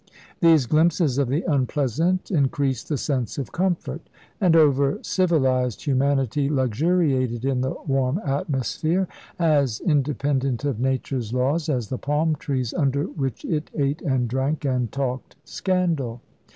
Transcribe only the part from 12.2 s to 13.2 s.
trees under